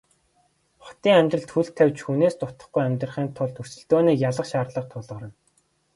Хотын 0.85 1.13
амьдралд 1.19 1.49
хөл 1.53 1.67
тавьж 1.77 1.97
хүнээс 2.03 2.35
дутахгүй 2.37 2.83
амьдрахын 2.85 3.27
тулд 3.35 3.55
өрсөлдөөнийг 3.61 4.17
ялах 4.29 4.47
шаардлага 4.51 4.89
тулгарна. 4.91 5.29